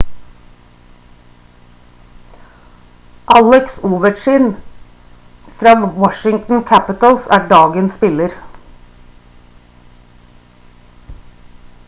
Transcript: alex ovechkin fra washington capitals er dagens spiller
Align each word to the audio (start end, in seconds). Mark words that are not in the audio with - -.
alex 3.39 3.77
ovechkin 3.89 4.47
fra 5.59 5.73
washington 6.05 6.63
capitals 6.71 7.27
er 7.37 7.47
dagens 7.53 7.93
spiller 7.99 8.31